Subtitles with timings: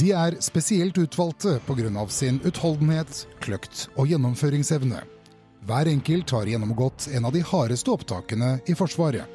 [0.00, 2.08] De er spesielt utvalgte pga.
[2.08, 5.02] sin utholdenhet, kløkt og gjennomføringsevne.
[5.68, 9.26] Hver enkelt har gjennomgått en av de hardeste opptakene i Forsvaret.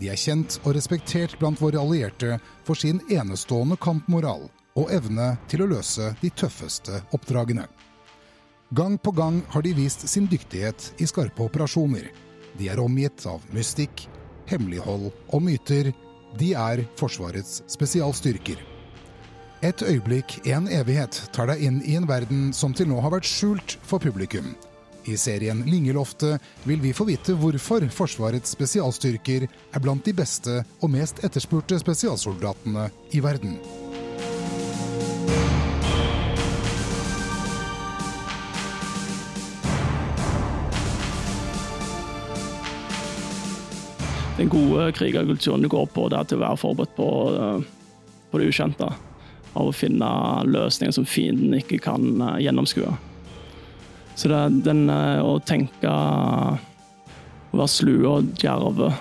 [0.00, 5.62] De er kjent og respektert blant våre allierte for sin enestående kampmoral og evne til
[5.62, 7.68] å løse de tøffeste oppdragene.
[8.74, 12.10] Gang på gang har de vist sin dyktighet i skarpe operasjoner.
[12.58, 14.08] De er omgitt av mystikk,
[14.50, 15.92] hemmelighold og myter.
[16.38, 18.77] De er Forsvarets spesialstyrker.
[19.58, 23.26] Et øyeblikk, en evighet, tar deg inn i en verden som til nå har vært
[23.26, 24.52] skjult for publikum.
[25.10, 30.92] I serien Lingeloftet vil vi få vite hvorfor Forsvarets spesialstyrker er blant de beste og
[30.94, 32.86] mest etterspurte spesialsoldatene
[33.18, 33.58] i verden.
[44.38, 48.52] Den gode krigerkulturen går på, det er til å være forberedt på, eh, på det
[48.54, 48.94] ukjente.
[49.54, 50.08] Av å finne
[50.48, 52.92] løsninger som fienden ikke kan eh, gjennomskue.
[54.18, 55.92] Så det er den eh, å tenke
[57.48, 58.92] Å være slu og djerve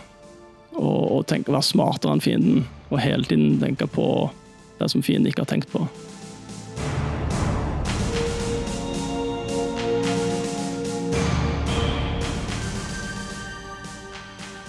[0.77, 2.67] og, og tenke være smartere enn fienden.
[2.91, 4.29] Og hele tiden tenke på
[4.77, 5.87] det som fienden ikke har tenkt på.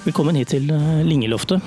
[0.08, 1.60] Velkommen hit til eh, Lingeloftet.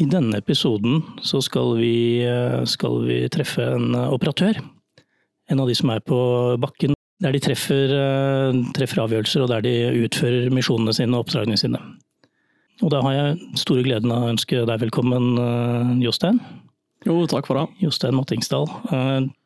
[0.00, 4.60] I denne episoden så skal vi, eh, skal vi treffe en eh, operatør.
[5.50, 6.20] En av de som er på
[6.62, 7.90] bakken, der de treffer,
[8.72, 9.72] treffer avgjørelser og der de
[10.06, 11.80] utfører misjonene sine og oppdragene sine.
[12.80, 15.34] Og da har jeg store gleden av å ønske deg velkommen,
[16.00, 16.38] Jostein.
[17.04, 17.66] Jo, takk for det.
[17.82, 18.70] Jostein Mattingsdal.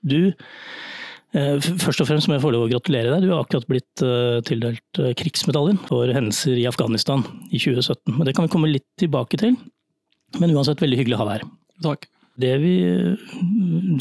[0.07, 0.31] Du
[1.35, 3.25] Eh, først og fremst må jeg få lov å gratulere deg.
[3.27, 8.15] Du har akkurat blitt eh, tildelt eh, krigsmedaljen for hendelser i Afghanistan i 2017.
[8.15, 9.57] Men Det kan vi komme litt tilbake til.
[10.41, 11.47] Men uansett, veldig hyggelig å ha deg her.
[11.85, 12.11] Takk.
[12.41, 12.75] Det vi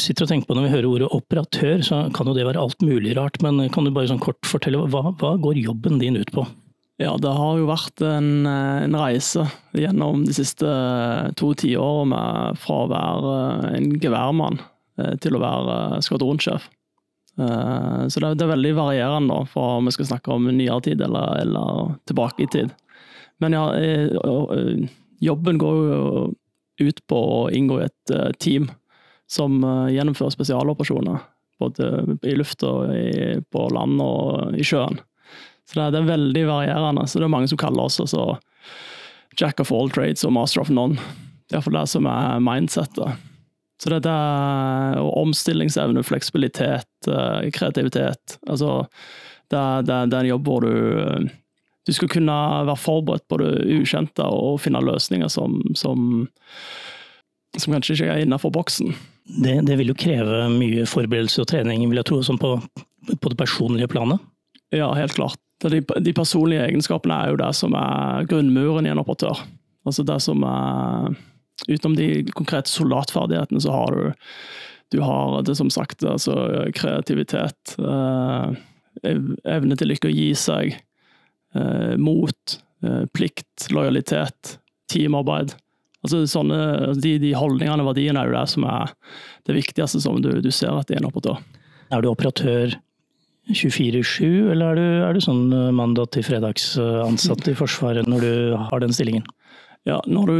[0.02, 2.82] sitter og tenker på når vi hører ordet operatør, så kan jo det være alt
[2.82, 3.38] mulig rart.
[3.46, 6.48] Men kan du bare sånn kort fortelle, hva, hva går jobben din ut på?
[7.02, 9.46] Ja, det har jo vært en, en reise
[9.78, 10.70] gjennom de siste
[11.38, 13.34] to tiårene fra å være
[13.78, 14.62] en geværmann
[15.22, 16.70] til å være skvadronsjef.
[17.40, 21.02] Eh, så det, er veldig varierende da, for om vi skal snakke om nyere tid
[21.02, 22.74] eller, eller tilbake i tid.
[23.42, 24.86] Men ja, eh,
[25.24, 26.24] jobben går jo
[26.84, 28.70] ut på å inngå i et eh, team
[29.30, 31.22] som gjennomfører spesialoperasjoner.
[31.62, 32.70] Både i lufta,
[33.50, 35.00] på land og i sjøen.
[35.70, 37.06] Så det, er veldig varierende.
[37.08, 38.34] Så det er mange som kaller oss altså
[39.40, 41.00] Jack of all trades og master of none.
[41.48, 43.30] Det er iallfall det som er mindsettet.
[43.82, 48.38] Så dette er omstillingsevne, fleksibilitet, eh, kreativitet.
[48.48, 48.84] Altså,
[49.52, 51.28] det, det, det er en jobb hvor du,
[51.88, 52.36] du skal kunne
[52.68, 53.52] være forberedt på det
[53.82, 56.28] ukjente og finne løsninger som, som,
[57.58, 58.94] som kanskje ikke er innenfor boksen.
[59.44, 62.56] Det, det, vil jo kreve mye forberedelse og trening, vil jeg tro, sånn på,
[63.14, 64.24] på, det personlige planet?
[64.74, 65.40] Ja, helt klart.
[65.64, 69.46] De, de, personlige egenskapene er jo det som er grunnmuren i en operatør.
[69.88, 71.14] Altså det som er
[71.70, 74.30] utenom de konkrete soldatferdighetene, så har du
[74.94, 76.36] du har det som sagt altså
[76.78, 78.52] kreativitet, eh,
[79.50, 80.76] evne til ikke å gi seg,
[82.00, 82.56] mot,
[82.86, 84.58] eh, plikt, lojalitet,
[84.92, 85.56] teamarbeid.
[86.04, 88.96] Altså sånne, de, de holdningene og verdiene er jo det som er
[89.48, 91.40] det viktigste som du, du ser etter en operatør.
[91.94, 92.76] Er du operatør
[93.52, 98.36] 24-7, eller er du, er du sånn mandag til fredags ansatt i Forsvaret når du
[98.72, 99.26] har den stillingen?
[99.84, 100.38] ja, når du,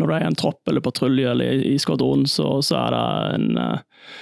[0.00, 2.94] når du, er i en tropp eller patrulje eller i, i skvadron, så, så, er
[2.94, 3.02] det
[3.36, 4.14] en, eh,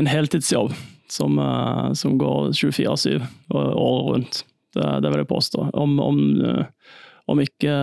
[0.00, 0.74] en heltidsjobb
[1.12, 3.24] som, eh, som går 24-7
[3.56, 4.42] året rundt.
[4.76, 5.68] Det, det, vil jeg påstå.
[5.72, 6.92] Om, om, eh,
[7.32, 7.76] om, ikke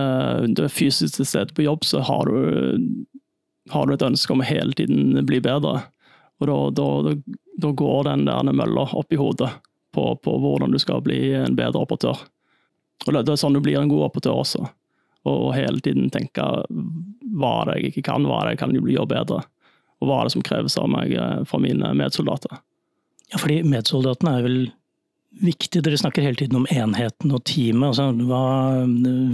[0.54, 3.06] du er fysisk til stede på jobb, så har du,
[3.74, 5.80] har du et ønske om å hele tiden bli bedre.
[6.42, 7.16] Og da, da,
[7.62, 9.50] da går den der mølla opp i hodet
[9.94, 12.24] på, på, hvordan du skal bli en bedre operatør.
[13.04, 14.66] Og det er sånn du blir en god operatør også
[15.24, 16.44] og hele tiden tenke
[17.34, 19.40] hva er det jeg ikke kan, hva er det jeg kan gjøre bedre,
[20.00, 22.60] og hva er det som kreves av meg eh, fra mine medsoldater.
[23.32, 24.58] Ja, fordi medsoldatene er vel
[25.42, 27.92] viktig, dere snakker hele tiden om enheten og teamet.
[27.92, 28.42] Altså, hva,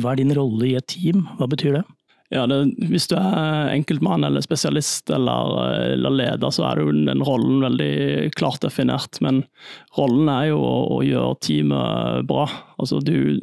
[0.00, 1.84] hva, er din rolle i et team, hva betyr det?
[2.30, 5.56] Ja, det, Hvis du er enkeltmann eller spesialist eller,
[5.96, 9.18] eller, leder, så er jo den rollen veldig klart definert.
[9.24, 9.42] Men
[9.98, 12.46] rollen er jo å, å gjøre teamet bra.
[12.78, 13.40] Altså du,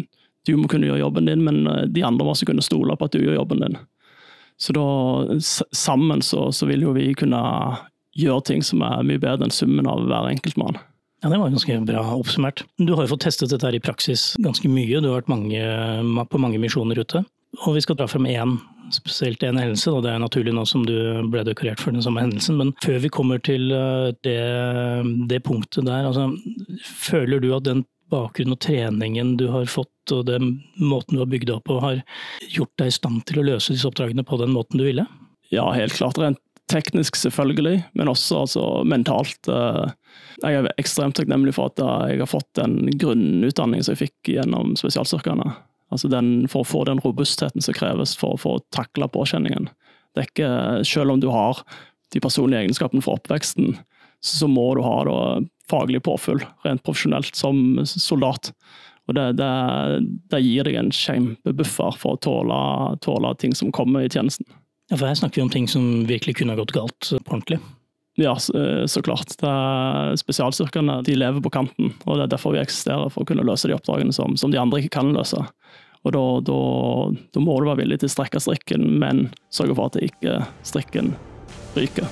[0.48, 3.10] du må kunne gjøre jobben din, men eh, de andre må også kunne stole på
[3.10, 3.80] at du gjør jobben din.
[4.57, 4.88] Så da,
[5.75, 7.42] sammen så, så vil jo vi kunne
[8.18, 10.80] gjøre ting som er mye bedre enn summen av hver enkeltmann.
[11.27, 12.63] Ja, Det var ganske bra oppsummert.
[12.77, 15.01] Du har jo fått testet dette her i praksis ganske mye.
[15.03, 15.59] Du har vært mange,
[16.31, 17.19] på mange misjoner ute.
[17.65, 18.53] Og vi skal dra frem én,
[18.95, 19.91] spesielt én hendelse.
[19.91, 20.95] og Det er naturlig nå som du
[21.27, 22.56] ble dekorert for den samme hendelsen.
[22.56, 24.39] Men før vi kommer til eh, det,
[25.27, 26.29] det punktet der, altså,
[26.79, 31.31] føler du at den bakgrunnen og treningen du har fått og den måten du har
[31.33, 32.06] bygd opp på, har
[32.56, 35.03] gjort deg i stand til å løse disse oppdragene på den måten du ville?
[35.51, 36.15] Ja, helt klart.
[36.24, 36.39] Rent
[36.71, 39.39] teknisk, selvfølgelig, men også altså, mentalt.
[39.51, 39.88] Eh,
[40.44, 44.75] jeg er ekstremt takknemlig for at jeg har fått den grunnutdanningen som jeg fikk gjennom
[44.80, 45.51] spesialstyrkene.
[45.94, 49.69] Altså den, for å få den robustheten som kreves for, for å takle påkjenningen.
[50.13, 50.50] Det er ikke,
[50.88, 51.62] selv om du har
[52.13, 53.78] de personlige egenskapene for oppveksten,
[54.24, 55.18] så må du ha da,
[55.69, 58.51] faglig påfyll, rent profesjonelt, som soldat.
[59.07, 59.51] Og det, det,
[60.34, 62.62] det gir deg en kjempebuffer for å tåle,
[63.04, 64.48] tåle, ting som kommer i tjenesten.
[64.92, 67.60] Ja, For her snakker vi om ting som virkelig kunne ha gått galt på ordentlig?
[68.17, 69.35] Ja, så klart.
[69.37, 73.29] Det er spesialstyrkene de lever på kanten, og det er derfor vi eksisterer, for å
[73.29, 75.43] kunne løse de oppdragene som, som de andre ikke kan løse.
[76.01, 76.59] Og da, da,
[77.35, 81.13] da, må du være villig til å strekke strikken, men sørge for at ikke strikken
[81.77, 82.09] ryker.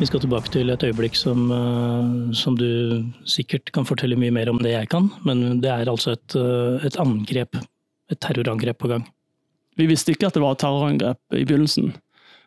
[0.00, 4.48] Vi skal tilbake til et øyeblikk som, eh, som, du sikkert kan fortelle mye mer
[4.48, 5.10] om det jeg kan.
[5.28, 7.58] Men det er altså et, eh, et angrep,
[8.10, 9.04] et terrorangrep på gang.
[9.78, 11.92] Vi visste ikke at det var et terrorangrep i begynnelsen.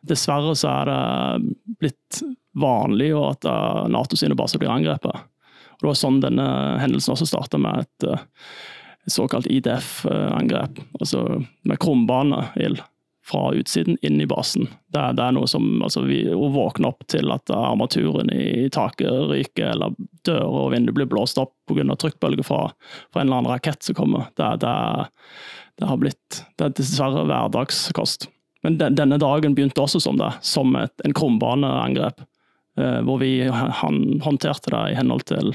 [0.03, 2.23] Dessverre så er det blitt
[2.59, 5.29] vanlig at eh, Nato sine baser blir angrepet.
[5.73, 6.47] Og det var sånn denne
[6.81, 8.07] hendelsen også starta, med et,
[9.07, 10.83] et såkalt IDF-angrep.
[10.99, 11.23] Altså
[11.67, 12.83] med krumbaneild
[13.23, 14.67] fra utsiden inn i basen.
[14.91, 19.29] Det, det er noe som altså, vi, Å våkne opp til at armaturen i taket
[19.31, 19.95] ryker, eller
[20.27, 21.85] dører og vinduer blir blåst opp pga.
[21.95, 22.65] trykkbølger fra,
[23.13, 24.75] fra, en eller annen rakett som kommer, det, det,
[25.79, 28.27] det har blitt Det er dessverre hverdagskost.
[28.63, 32.23] Men den, denne dagen begynte også som det, som et, en krumbaneangrep.
[32.79, 35.51] Eh, hvor vi han, håndterte det i henhold til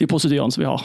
[0.00, 0.84] de prosedyrene som vi har.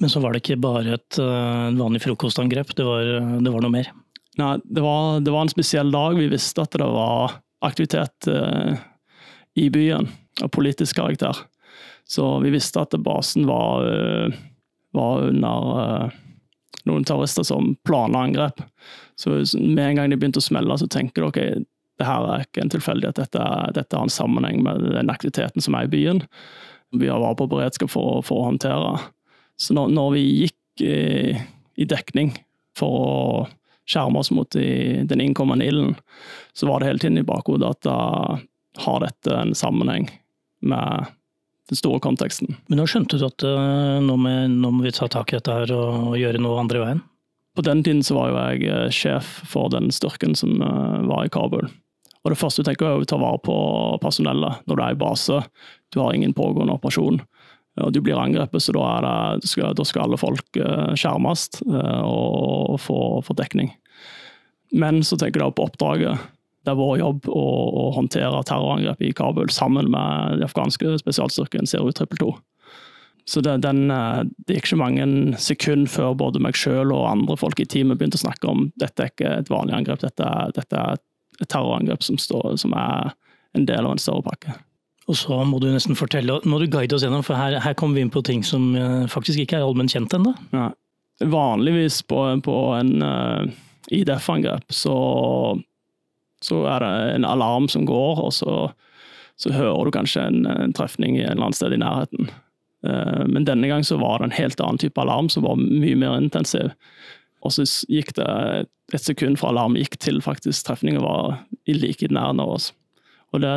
[0.00, 3.06] Men så var det ikke bare et uh, vanlig frokostangrep, det var,
[3.40, 3.88] det var noe mer?
[4.36, 6.16] Nei, det var, det var, en spesiell dag.
[6.18, 8.76] Vi visste at det var aktivitet eh,
[9.56, 10.10] i byen
[10.42, 11.36] av politisk karakter.
[12.04, 14.36] Så vi visste at basen var, eh,
[14.92, 16.20] var under eh,
[16.84, 18.60] noen terrorister som planla angrep.
[19.16, 21.40] Så med en gang de begynte å smelle, så tenker du ok,
[21.96, 23.16] det her er ikke en tilfeldighet.
[23.16, 26.26] Dette, dette har en sammenheng med den aktiviteten som er i byen.
[26.92, 28.98] Vi har vært på beredskap for, for å håndtere.
[29.56, 30.98] Så når, når vi gikk i,
[31.80, 32.36] i dekning
[32.76, 33.46] for å
[33.86, 35.96] skjerme oss mot de, den innkommende ilden,
[36.56, 37.98] så var det hele tiden i bakhodet at da
[38.82, 40.08] har dette en sammenheng
[40.60, 41.12] med
[41.68, 42.56] den store konteksten.
[42.66, 45.54] Men nå skjønte du at uh, nå, må, nå, må vi ta tak i dette
[45.54, 47.02] her og, og gjøre noe andre veien?
[47.56, 51.26] På den tiden så var jo jeg uh, sjef for den styrken som uh, var
[51.26, 51.66] i Kabul.
[52.26, 53.56] Og det første du tenker er å ta vare på
[54.02, 55.40] personellet når du er i base.
[55.94, 57.20] Du har ingen pågående operasjon
[57.82, 58.86] og du blir angrepet, så da,
[59.40, 63.74] det, skal, da skal, alle folk uh, skjermes uh, og få, få, dekning.
[64.72, 66.24] Men så tenker jeg på oppdraget.
[66.66, 67.44] Det er vår jobb å,
[67.78, 72.32] å håndtere terrorangrep i Kabul sammen med de afghanske spesialstyrken CRU-222.
[73.26, 75.06] Så det, den, eh, det gikk ikke mange
[75.42, 79.02] sekunder før både meg sjøl og andre folk i teamet begynte å snakke om dette
[79.02, 81.00] er ikke et vanlig angrep, dette, dette er
[81.42, 83.10] et terrorangrep som, står, som er
[83.58, 84.54] en del av en større pakke.
[85.06, 87.98] Og så må du nesten fortelle, må du guide oss gjennom, for her, her kommer
[87.98, 90.32] vi inn på ting som uh, faktisk ikke er allment kjent ennå.
[90.54, 90.72] Ja.
[91.22, 94.96] Vanligvis på, på en uh, eh, IDF-angrep så,
[96.44, 98.58] så, er det en alarm som går, og så,
[99.38, 102.32] så hører du kanskje en, en, trefning en eller annen sted i nærheten.
[102.84, 105.96] Uh, men denne gang så var det en helt annen type alarm som var mye
[106.02, 106.74] mer intensiv.
[107.46, 108.30] Og så gikk det
[108.94, 112.72] et sekund fra alarmen gikk til faktisk trefningen var like i nærheten av oss.
[113.30, 113.54] Og det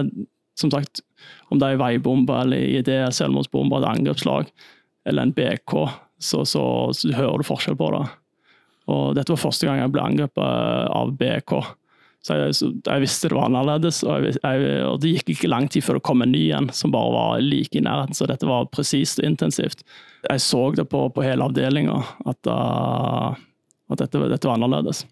[0.59, 1.01] som sagt,
[1.49, 4.51] om det er veibombe eller idé, selvmordsbombe, et angrepslag
[5.07, 5.75] eller en BK,
[6.19, 6.63] så, så,
[6.93, 8.05] så, hører du forskjell på det.
[8.89, 11.53] Og dette var første gang jeg ble angrepet av BK.
[12.25, 15.51] Så jeg, så jeg visste det var annerledes, og, jeg, jeg, og, det gikk ikke
[15.51, 18.27] lang tid før det kom en ny en som bare var like i nærheten, så
[18.27, 19.85] dette var presist og intensivt.
[20.27, 21.95] Jeg så det på, på hele avdelinga
[22.27, 23.31] at, uh,
[23.93, 25.05] at dette, dette, var annerledes.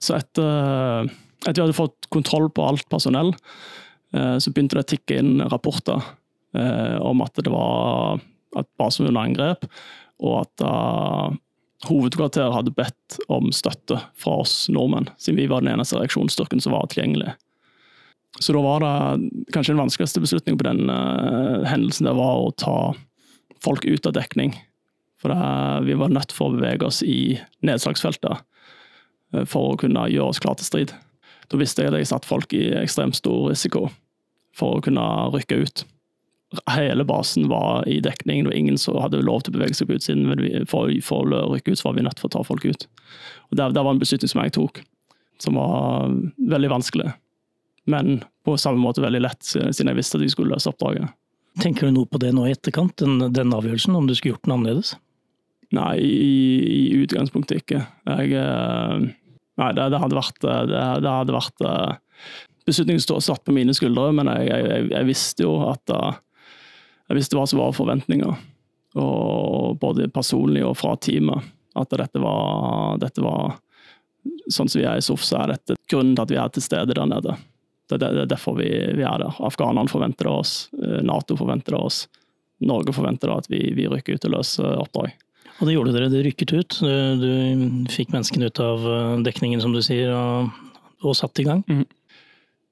[0.00, 1.10] Så etter,
[1.44, 3.34] etter vi hadde fått kontroll på alt personell,
[4.10, 6.00] så begynte det å tikke inn rapporter
[6.56, 8.22] eh, om at det var
[8.56, 9.66] at basen var under angrep,
[10.24, 11.34] og at uh,
[11.88, 16.74] hovedkvarteret hadde bedt om støtte fra oss nordmenn, siden vi var den eneste reaksjonsstyrken som
[16.74, 17.34] var tilgjengelig.
[18.40, 22.54] Så da var det kanskje den vanskeligste beslutningen på den uh, hendelsen det var å
[22.56, 22.78] ta
[23.64, 24.56] folk ut av dekning.
[25.18, 28.44] For det, vi var nødt for å bevege oss i nedslagsfeltet
[29.50, 30.92] for å kunne gjøre oss klar til strid.
[31.48, 33.88] Da visste jeg at jeg satte folk i ekstremt stor risiko
[34.56, 35.84] for å kunne rykke ut.
[36.72, 38.46] hele basen var i dekning.
[38.46, 40.26] og ingen som hadde lov til å bevege seg på utsiden.
[40.28, 42.86] Men for, for å rykke ut så var vi nødt til å ta folk ut.
[43.50, 44.82] Og Det, det var en beslutning som jeg tok,
[45.38, 47.12] som var veldig vanskelig.
[47.88, 51.08] Men på samme måte veldig lett, siden jeg visste at vi skulle løse oppdraget.
[51.62, 54.44] Tenker du noe på det nå i etterkant, den, den avgjørelsen, om du skulle gjort
[54.46, 54.94] den annerledes?
[55.74, 56.28] Nei, i,
[56.72, 57.82] i utgangspunktet ikke.
[58.08, 59.08] Jeg, eh,
[59.58, 61.66] nei, det, det, hadde vært, det, det hadde vært
[62.68, 65.92] Beslutningen satt på mine skuldre, men jeg, jeg, jeg visste jo at
[67.08, 68.34] jeg visste hva som var forventninger.
[69.00, 71.46] Og både personlig og fra teamet.
[71.78, 73.58] At dette var, dette var
[74.52, 76.64] Sånn som vi er i SOF, så er dette grunnen til at vi er til
[76.64, 77.36] stede der nede.
[77.88, 78.66] Det er derfor vi,
[78.98, 79.36] vi er der.
[79.44, 80.52] Afghanerne forventer det av oss.
[80.76, 82.00] Eh, Nato forventer det av oss.
[82.64, 85.14] Norge forventer da at vi, vi rykker ut og løser oppdrag.
[85.58, 86.80] Og det gjorde dere, det rykket ut.
[86.80, 90.52] Du, du fikk menneskene ut av eh, dekningen, som du sier, og,
[91.02, 91.64] og satt i gang.
[91.66, 91.86] Mm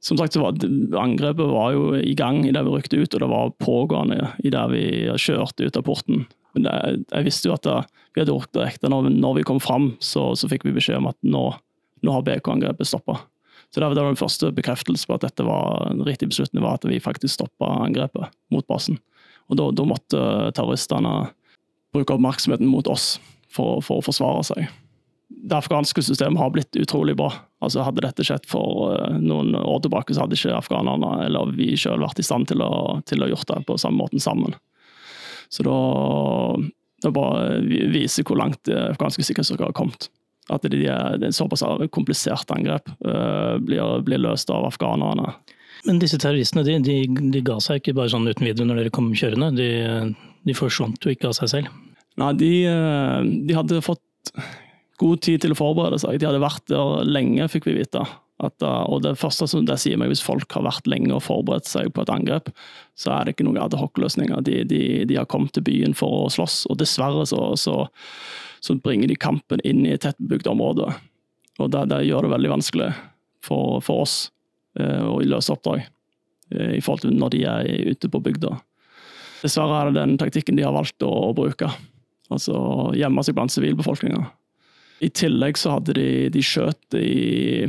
[0.06, 0.54] som sagt, var
[1.00, 4.84] Angrepet var jo i gang idet vi rykte ut, og det var pågående idet vi
[5.18, 6.26] kjørte ut av porten.
[6.54, 6.74] Men det,
[7.10, 7.78] jeg visste jo at det,
[8.14, 8.86] vi hadde gjort direkte.
[8.86, 8.92] ekte.
[8.92, 11.42] Når, når vi kom fram, så, så, fikk vi beskjed om at nå,
[12.06, 13.18] nå har BK-angrepet stoppa.
[13.74, 16.86] Så det var den første bekreftelse på at dette var en riktig beslutning, var at
[16.86, 19.00] vi faktisk stoppa angrepet mot basen.
[19.50, 20.22] Og da, da måtte
[20.54, 21.16] terroristene
[21.96, 23.16] bruke oppmerksomheten mot oss
[23.48, 24.66] for, for å forsvare seg
[25.28, 27.32] det afghanske systemet har blitt utrolig bra.
[27.62, 31.72] Altså Hadde dette skjedd for uh, noen år tilbake, så hadde ikke afghanerne eller vi
[31.78, 34.56] selv vært i stand til å, til å gjort det på samme måten sammen.
[35.50, 35.78] Så da
[37.04, 37.58] det bare
[37.92, 40.08] viser hvor langt det afghanske sikkerhetsstyrker har kommet.
[40.50, 45.34] At de, det er såpass komplisert angrep uh, blir, blir, løst av afghanerne.
[45.86, 46.96] Men disse terroristene de, de,
[47.34, 49.52] de, ga seg ikke bare sånn uten videre når dere kom kjørende?
[49.58, 49.68] De,
[50.46, 51.80] de forsvant jo ikke av seg selv?
[52.20, 54.32] Nei, de, eh, de hadde fått
[55.00, 56.20] god tid til å forberede seg.
[56.20, 58.04] De hadde vært der lenge, fikk vi vite.
[58.36, 61.68] At, og det første som det sier meg, Hvis folk har vært lenge og forberedt
[61.68, 62.50] seg på et angrep,
[62.92, 64.42] så er det ikke noen adhoc-løsninger.
[64.44, 67.86] De, de, de, har kommet til byen for å slåss, og dessverre så, så,
[68.60, 70.90] så bringer de kampen inn i et tettbebygd område.
[71.56, 72.90] Og det, det, gjør det veldig vanskelig
[73.44, 74.16] for, for oss
[74.78, 78.52] eh, å løse oppdrag eh, i forhold til når de er ute på bygda.
[79.42, 81.68] Dessverre er det den taktikken de har valgt å, bruke.
[82.32, 82.56] Altså
[82.96, 84.24] gjemme seg blant sivilbefolkninga.
[85.04, 87.66] I tillegg så hadde de, de skjøt i,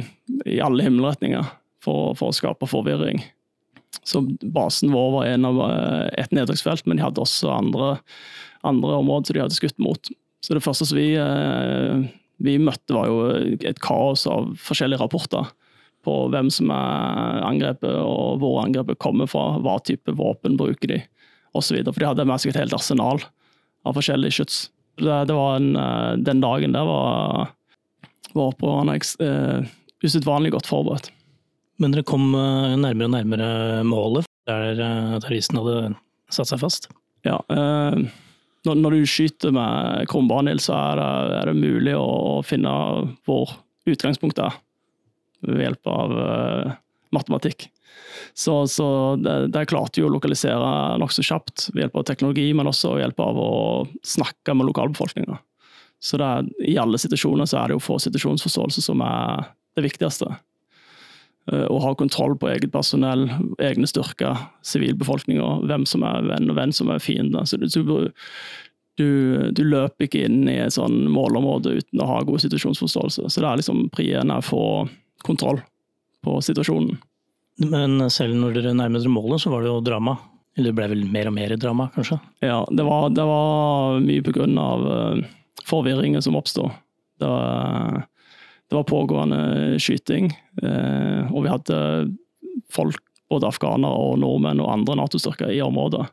[0.47, 1.43] i alle himmelretninger
[1.83, 3.19] for, for, å skape forvirring.
[4.07, 4.21] Så
[4.55, 7.97] basen vår var en av eh, et nedtrekksfelt, men de hadde også andre,
[8.67, 10.11] andre områder som de hadde skutt mot.
[10.43, 12.07] Så det første som vi, eh,
[12.43, 15.51] vi møtte, var jo et kaos av forskjellige rapporter
[16.07, 21.01] på hvem som er angrepet, og hvor angrepet kommer fra, hva type våpen bruker de,
[21.59, 21.79] osv.
[21.89, 23.21] For de hadde med seg et helt arsenal
[23.87, 24.59] av forskjellige skyts.
[24.97, 27.51] Det, det var en, eh, den dagen der var,
[28.33, 29.67] var opprørerne uh,
[30.05, 31.11] usedvanlig godt forberedt.
[31.81, 33.49] Men dere kom eh, nærmere og nærmere
[33.85, 34.79] målet, der
[35.21, 35.91] terroristen hadde
[36.33, 36.89] satt seg fast?
[37.27, 37.37] Ja.
[37.51, 38.07] Uh,
[38.67, 42.73] når, når, du skyter med krumbanil, så er det, er det, mulig å finne
[43.27, 43.53] hvor
[43.87, 44.57] utgangspunktet er,
[45.47, 46.77] ved hjelp av uh,
[47.15, 47.69] matematikk.
[48.37, 48.87] Så, så
[49.21, 53.07] det, det klarte jo å lokalisere nokså kjapt ved hjelp av teknologi, men også ved
[53.07, 53.53] hjelp av å
[54.05, 55.39] snakke med lokalbefolkninga.
[55.99, 56.31] Så det,
[56.69, 60.29] i alle situasjoner så er det jo få situasjonsforståelse som er det viktigste.
[61.51, 63.27] Eh, å ha kontroll på eget personell,
[63.63, 67.45] egne styrker, sivilbefolkninga, hvem som er venn og hvem som er fiende.
[67.47, 67.67] Så du,
[68.99, 69.09] du,
[69.55, 73.29] du, løper ikke inn i et sånn målområde uten å ha god situasjonsforståelse.
[73.29, 74.63] Så det er liksom prien er å få
[75.25, 75.61] kontroll
[76.25, 76.97] på situasjonen.
[77.63, 80.17] Men selv når dere nærmet dere målet, så var det jo drama.
[80.57, 82.17] Eller det ble vel mer og mer drama, kanskje?
[82.45, 85.25] Ja, det var, det var mye av uh,
[85.65, 86.69] forvirringen som oppsto.
[87.21, 87.29] Det,
[88.69, 90.31] det, var pågående skyting,
[90.63, 91.77] uh, og vi hadde
[92.73, 96.07] folk, både afghanere og nordmenn og andre Nato-styrker i området.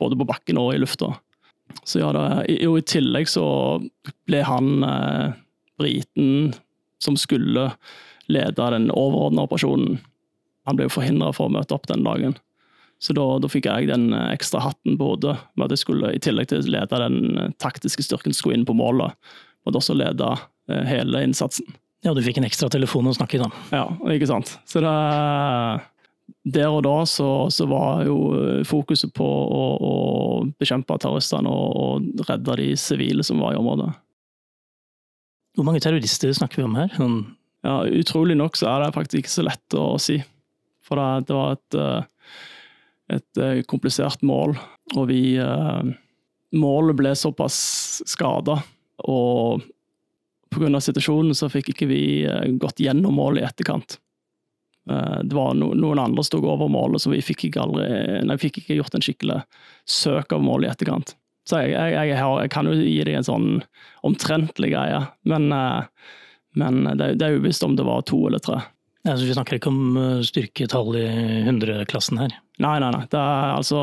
[0.00, 1.12] Både på bakken og i lufta.
[1.84, 2.24] Så ja, det,
[2.62, 3.44] jo, I tillegg så
[4.28, 5.34] ble han eh,
[5.80, 6.52] briten
[7.02, 7.70] som skulle
[8.30, 10.00] lede den overordnede operasjonen
[10.68, 12.36] han ble jo forhindra for å møte opp den dagen.
[13.02, 16.12] Så da, da, fikk jeg den eh, ekstra hatten på hodet, med at jeg skulle,
[16.14, 19.16] i tillegg til å lede den eh, taktiske styrken, skulle inn på målet,
[19.66, 20.28] og også lede
[20.70, 21.66] eh, hele innsatsen.
[22.06, 23.48] Ja, du fikk en ekstra telefon å snakke i, da.
[23.74, 23.82] Ja,
[24.14, 24.54] ikke sant.
[24.70, 24.94] Så det,
[26.54, 28.16] der og da så, så var jo
[28.66, 29.92] fokuset på å, å
[30.62, 33.90] bekjempe terroristene og, og, redde de sivile som var i området.
[35.58, 36.94] Hvor mange terrorister snakker vi om her?
[36.96, 37.18] Sånn
[37.62, 40.16] ja, Utrolig nok så er det faktisk ikke så lett å si.
[40.86, 42.04] For det, det var et, eh,
[43.16, 44.56] et, eh, komplisert mål,
[44.96, 45.92] og vi eh,
[46.52, 47.54] Målet ble såpass
[48.04, 48.58] skada,
[49.08, 49.62] og
[50.52, 50.80] pga.
[50.84, 52.00] situasjonen så fikk ikke vi
[52.60, 53.96] gått gjennom målet i etterkant.
[54.84, 57.86] Det var no, noen andre som tok over målet, så vi fikk ikke, aldri,
[58.28, 59.38] nei, fikk ikke gjort en skikkelig
[59.88, 61.14] søk av målet i etterkant.
[61.48, 63.48] Så jeg, jeg, jeg, har, jeg, kan jo gi deg en sånn
[64.04, 65.48] omtrentlig greie, men,
[66.52, 68.60] men det, det er uvisst om det var to eller tre.
[69.02, 71.06] Ja, vi snakker ikke om eh, styrketall i
[71.48, 72.36] 100-klassen her?
[72.62, 73.04] Nei, nei, nei.
[73.10, 73.80] Det er altså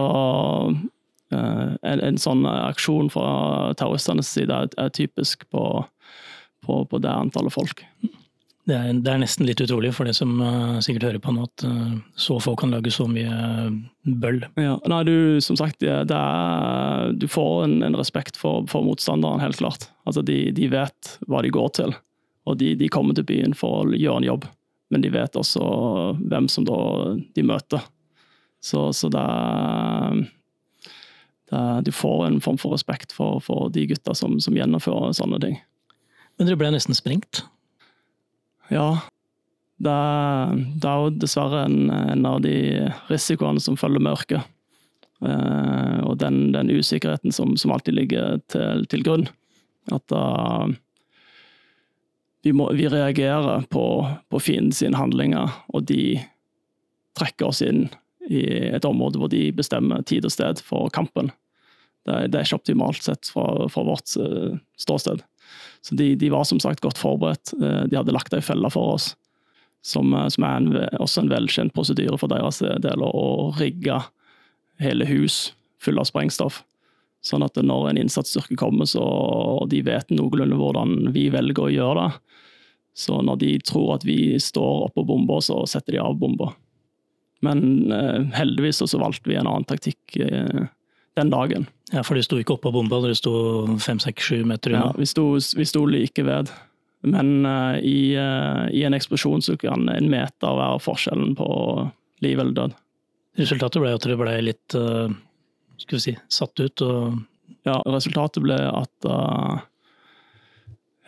[1.30, 3.30] en, en sånn aksjon fra
[3.78, 5.66] terroristenes side er, er typisk på,
[6.66, 7.84] på, på det antallet folk.
[8.70, 11.46] Det er, det er, nesten litt utrolig for det som uh, sikkert hører på nå,
[11.48, 13.72] at uh, så få kan lage så mye uh,
[14.22, 14.44] bøll.
[14.60, 19.42] Ja, nei, du, som sagt, det er, du får en, en respekt for, for, motstanderen,
[19.42, 19.90] helt klart.
[20.06, 21.96] Altså, de, de, vet hva de går til,
[22.50, 24.50] og de, de, kommer til byen for å gjøre en jobb.
[24.90, 25.62] Men de vet også
[26.20, 26.80] hvem som da
[27.36, 27.84] de møter.
[28.60, 29.26] Så, så det,
[31.52, 35.40] det, Du får en form for respekt for, for de gutta som, som gjennomfører sånne
[35.44, 35.58] ting.
[36.38, 37.44] Men dere ble nesten sprengt?
[38.74, 39.02] Ja.
[39.80, 39.96] Det,
[40.82, 42.56] det er jo dessverre en, en, av de
[43.08, 44.56] risikoene som følger med yrket.
[45.24, 49.28] Eh, og den, den, usikkerheten som, som alltid ligger til, til grunn.
[49.96, 50.68] At uh,
[52.44, 53.86] vi, må, vi, reagerer på,
[54.30, 56.20] på fienden handlinger, og de
[57.20, 57.88] trekker oss inn
[58.30, 61.32] i et område hvor de bestemmer tid og sted for kampen.
[62.08, 65.24] Det, det er ikke optimalt sett fra, fra vårt uh, ståsted.
[65.82, 67.54] Så de, de, var som sagt godt forberedt.
[67.58, 69.14] Eh, de hadde lagt ei felle for oss,
[69.86, 74.02] som, eh, som er en, også en velkjent prosedyre for deres del, å rigge
[74.84, 76.62] hele hus fulle av sprengstoff.
[77.26, 79.04] Sånn at når en innsatsstyrke kommer, så
[79.72, 82.29] de vet noenlunde hvordan vi velger å gjøre det.
[83.00, 86.52] Så når de tror at vi står oppå bomba, så setter de av bomba.
[87.46, 90.66] Men eh, heldigvis så valgte vi en annen taktikk eh,
[91.16, 91.70] den dagen.
[91.94, 93.34] Ja, For de sto ikke oppå bomba, dere sto
[93.82, 94.90] fem, seks, sju meter unna?
[94.92, 96.52] Ja, vi sto, vi sto like ved.
[97.08, 101.50] Men eh, i, uh, i, en eksplosjon så kan en meter være forskjellen på
[102.26, 102.78] liv eller død.
[103.40, 105.08] Resultatet ble at dere ble litt uh,
[105.80, 106.84] skal vi si, satt ut?
[106.84, 107.20] og...
[107.68, 109.08] Ja, resultatet ble at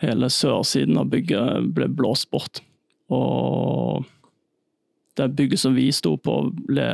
[0.02, 2.60] hele sørsiden av bygget ble blåst bort.
[3.12, 4.04] Og
[5.16, 6.36] det bygget som vi sto på,
[6.68, 6.88] ble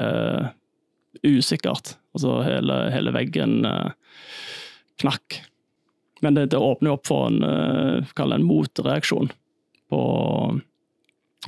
[1.22, 1.96] usikkert.
[2.16, 3.90] Altså hele, hele veggen eh,
[5.02, 5.42] knakk.
[6.20, 9.30] Men det, det, åpner opp for en, eh, en motreaksjon
[9.88, 10.00] på,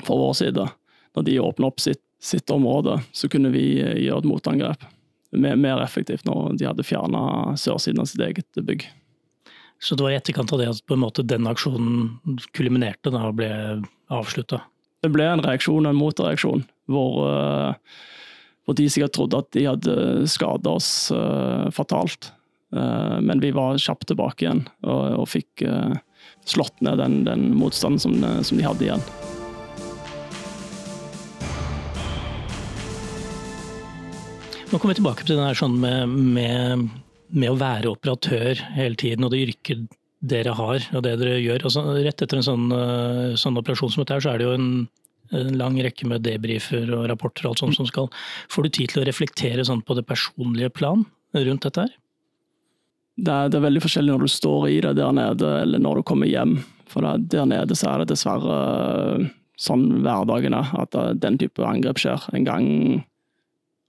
[0.03, 0.69] fra vår side.
[1.17, 4.87] Når de åpner opp sitt, sitt område, så kunne vi eh, gjøre et motangrep.
[5.31, 8.87] Mer, mer effektivt når de hadde fjerna sørsiden av sitt eget bygg.
[9.81, 13.25] Så det var i etterkant av det at på en måte den aksjonen kulminerte da
[13.31, 13.51] og ble
[14.13, 14.61] avslutta?
[15.01, 17.23] Det ble en reaksjon, en motreaksjon, hvor
[18.71, 19.95] hvor, de sikkert trodde at de hadde
[20.31, 22.31] skada oss uh, fatalt.
[22.71, 25.97] Uh, men vi var kjapt tilbake igjen og, og fikk uh,
[26.47, 28.15] slått ned den, den motstanden som,
[28.47, 29.03] som, de hadde igjen.
[34.71, 36.87] Nå kommer vi tilbake til det der sånn med, med,
[37.31, 39.89] med, å være operatør hele tiden, og det yrket
[40.21, 41.65] dere har og det dere gjør.
[41.69, 42.67] Altså, rett etter en sånn,
[43.41, 44.73] sånn operasjon som dette her, så er det jo en
[45.31, 48.09] en lang rekke med debrifer og rapporter og alt sånt som skal.
[48.51, 51.05] Får du tid til å reflektere sånn på det personlige plan
[51.37, 51.93] rundt dette her?
[53.21, 56.01] Det er, det er, veldig forskjellig når du står i det der nede, eller når
[56.01, 56.59] du kommer hjem.
[56.91, 58.57] For der nede så er det dessverre
[59.21, 59.29] eh,
[59.61, 62.67] sånn hverdagen er, at eh, den type angrep skjer en gang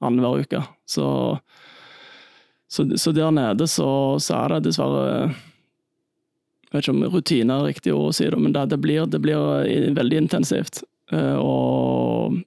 [0.04, 0.62] annenhver uke.
[0.90, 1.06] Så,
[2.72, 7.68] så, så, der nede så, så, er det dessverre Jeg vet ikke om rutine er
[7.68, 10.80] riktig ord å si det, men det, det, blir, det blir veldig intensivt.
[11.12, 12.38] Eh, og,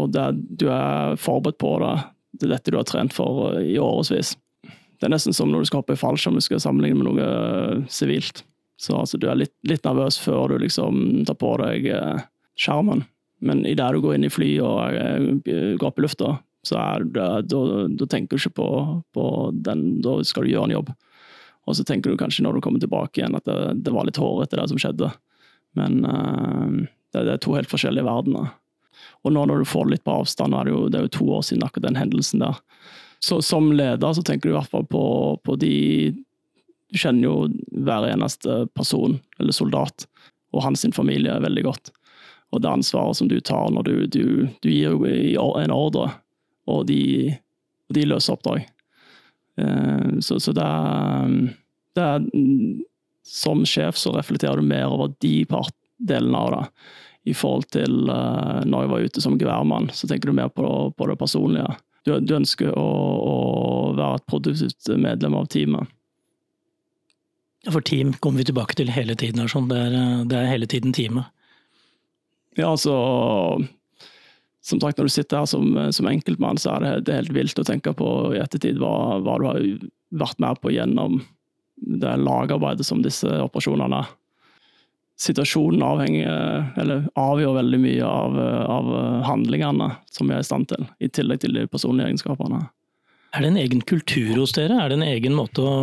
[0.00, 1.92] og det, du er forberedt på det.
[2.40, 4.32] Det er dette du har trent for i årevis.
[4.64, 7.28] Det er nesten som når du skal hoppe i fallskjerm, du skal sammenligne med noe
[7.28, 8.46] eh, sivilt.
[8.80, 12.24] Så altså, du er litt, litt, nervøs før du liksom tar på deg eh,
[12.56, 13.04] skjermen.
[13.44, 14.96] Men idet du går inn i fly og
[15.44, 18.70] går opp i lufta, så er det, da, da, tenker du ikke på,
[19.14, 19.26] på,
[19.66, 20.92] den, da skal du gjøre en jobb.
[21.66, 24.20] Og så tenker du kanskje når du kommer tilbake igjen at det, det var litt
[24.20, 25.10] hårete det som skjedde.
[25.78, 28.52] Men uh, det, er to helt forskjellige verdener.
[29.26, 31.16] Og nå når du får det litt på avstand, er det, jo, det er jo
[31.18, 32.60] to år siden akkurat den hendelsen der.
[33.24, 35.04] Så som leder så tenker du i hvert fall på,
[35.44, 35.76] på de
[36.92, 37.36] Du kjenner jo
[37.82, 40.04] hver eneste person eller soldat
[40.54, 41.90] og hans familie veldig godt.
[42.54, 44.26] Og det ansvaret som du tar når du, du,
[44.62, 46.12] du gir en ordre,
[46.66, 47.32] og de,
[47.88, 48.66] og de løser oppdrag.
[49.60, 51.34] Eh, så, så det, er,
[51.96, 52.26] det er
[53.26, 56.64] Som sjef så reflekterer du mer over de part, delene av det
[57.26, 59.88] i forhold til uh, når jeg var ute som geværmann.
[59.90, 61.72] Så tenker du mer på, på det personlige.
[62.06, 63.32] Du, du ønsker å, å,
[63.98, 65.90] være et produktivt medlem av teamet.
[67.66, 69.42] Ja, For team kommer vi tilbake til hele tiden.
[69.50, 69.66] Sånn.
[69.72, 71.26] det, er, det er hele tiden teamet.
[72.54, 72.94] Ja, altså
[74.66, 77.64] som sagt, når du sitter her som, som enkeltmann, så er det, helt vilt å
[77.66, 79.60] tenke på i ettertid hva, hva du har
[80.18, 81.20] vært med på gjennom
[81.76, 84.14] det lagarbeidet som disse operasjonene er.
[85.16, 88.34] Situasjonen avhenger, eller avgjør veldig mye av,
[88.74, 88.90] av
[89.24, 92.66] handlingene som vi er i stand til, i tillegg til de personlige egenskapene.
[93.36, 94.76] Er det en egen kultur hos dere?
[94.82, 95.76] Er det en egen måte å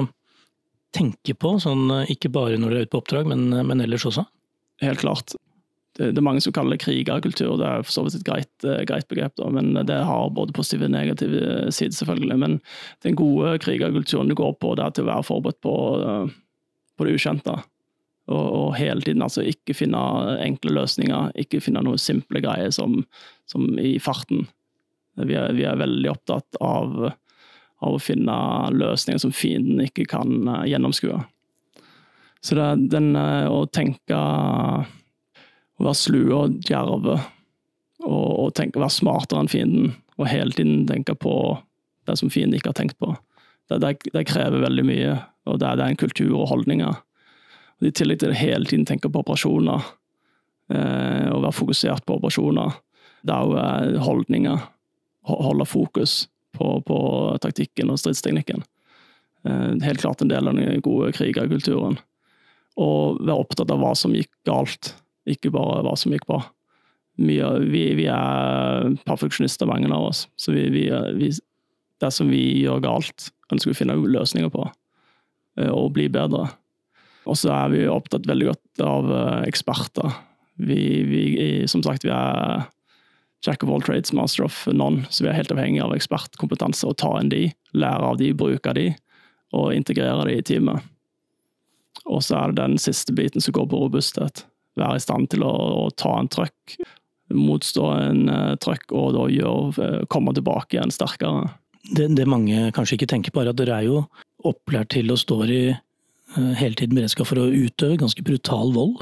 [0.94, 4.28] tenke på, sånn, ikke bare når dere er ute på oppdrag, men, men ellers også?
[4.84, 5.34] Helt klart
[5.98, 8.82] det, er mange som kaller det krigerkultur, det er for så vidt et greit, eh,
[8.90, 12.38] greit begrep, da, men det har både positive og negative sider, selvfølgelig.
[12.42, 12.56] Men
[13.06, 16.34] den gode krigerkulturen du går på, det er til å være forberedt på, eh,
[16.98, 17.58] på det ukjente.
[18.32, 20.02] Og, og, hele tiden altså ikke finne
[20.42, 23.04] enkle løsninger, ikke finne noen simple greier som,
[23.46, 24.48] som i farten.
[25.20, 27.12] Vi er, vi er, veldig opptatt av,
[27.84, 28.34] av å finne
[28.74, 31.22] løsninger som fienden ikke kan eh, gjennomskue.
[32.44, 34.18] Så det, er den å tenke
[35.80, 37.18] å være slu og djerve
[38.04, 39.94] og, og tenke, være smartere enn fienden.
[40.20, 41.34] Og hele tiden tenke på
[42.08, 43.14] det som fienden ikke har tenkt på.
[43.72, 47.00] Det, det, det krever veldig mye, og det, det er en kultur og holdninger.
[47.80, 49.88] Og I tillegg til det hele tiden tenke på operasjoner,
[50.74, 52.76] eh, og være fokusert på operasjoner.
[53.24, 54.70] Det er jo eh, holdninger.
[55.32, 56.26] Holde fokus
[56.58, 56.98] på, på
[57.42, 58.66] taktikken og stridsteknikken.
[59.48, 61.98] Eh, helt klart en del av den gode krigerkulturen.
[62.84, 64.94] Og være opptatt av hva som gikk galt
[65.30, 66.42] ikke bare hva som gikk bra.
[67.22, 70.26] Mye, vi, vi, er perfeksjonister, mange av oss.
[70.36, 70.88] Så vi, vi,
[71.20, 71.30] vi,
[72.02, 74.66] det som vi gjør galt, ønsker vi å finne løsninger på.
[75.62, 76.48] Eh, og bli bedre.
[77.30, 80.16] Og så er vi opptatt veldig godt av eh, eksperter.
[80.64, 80.80] Vi,
[81.70, 82.66] som sagt, vi er
[83.46, 85.06] jack of all trades, master of none.
[85.14, 86.88] Så vi er helt avhengig av ekspertkompetanse.
[86.88, 87.46] og ta inn de,
[87.78, 88.90] lære av de, bruke de,
[89.54, 90.90] og integrere de i teamet.
[92.10, 94.48] Og så er det den siste biten som går på robusthet
[94.80, 96.78] være i stand til å, å ta en trøkk,
[97.34, 101.48] motstå en uh, trøkk, og da gjør, uh, komme tilbake igjen sterkere.
[101.92, 104.04] Det, det, mange kanskje ikke tenker på, er at dere er jo
[104.48, 109.02] opplært til å stå i uh, hele tiden beredskap for å utøve ganske brutal vold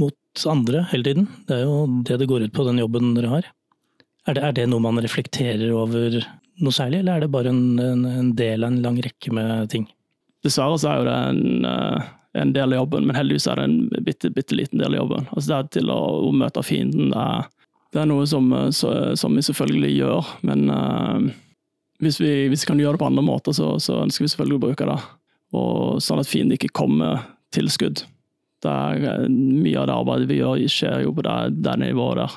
[0.00, 1.28] mot andre hele tiden.
[1.48, 3.52] Det er jo det det går ut på, den jobben dere har.
[4.26, 6.18] Er det, er det noe man reflekterer over
[6.64, 9.70] noe særlig, eller er det bare en, en, en del av en lang rekke med
[9.72, 9.86] ting?
[10.44, 11.66] Dessverre så er jo det en
[12.36, 15.28] en del av jobben, men heldigvis er det en bitte, bitte liten del av jobben.
[15.32, 17.12] Altså det er til å, å møte fienden.
[17.12, 17.46] Det er,
[17.94, 21.30] det er noe som, så, som, vi selvfølgelig gjør, men uh,
[22.02, 24.58] hvis, vi, hvis, vi, kan gjøre det på andre måter, så, så, ønsker vi selvfølgelig
[24.58, 24.98] å bruke det.
[25.56, 28.02] Og sånn at fienden ikke kommer til skudd.
[28.64, 32.20] Det er, eh, mye av det arbeidet vi gjør, skjer jo på det, det nivået
[32.24, 32.36] der.